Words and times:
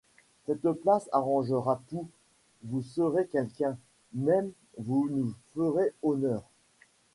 Cette 0.47 0.67
place 0.67 1.07
arrangera 1.11 1.79
tout, 1.89 2.09
vous 2.63 2.81
serez 2.81 3.27
quelqu’un, 3.27 3.77
même 4.15 4.51
vous 4.79 5.07
nous 5.11 5.31
ferez 5.53 5.93
honneur. 6.01 6.41